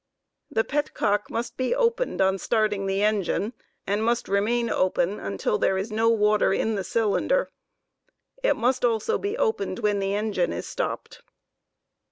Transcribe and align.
The 0.49 0.63
pet 0.63 0.95
cock 0.95 1.25
36 1.27 1.29
must 1.31 1.57
be 1.57 1.75
opened 1.75 2.21
on 2.21 2.37
storting 2.39 2.87
the 2.87 3.03
engine, 3.03 3.53
and 3.85 4.03
must 4.03 4.27
remain 4.27 4.67
open 4.67 5.19
until 5.19 5.59
there 5.59 5.77
is 5.77 5.91
no 5.91 6.09
water 6.09 6.51
in 6.51 6.73
the 6.73 6.83
cylinder. 6.83 7.51
It 8.41 8.55
must 8.55 8.83
also 8.83 9.19
be 9.19 9.37
opened 9.37 9.77
when 9.77 9.99
the 9.99 10.15
engine 10.15 10.53
is 10.53 10.65
stopped. 10.67 11.21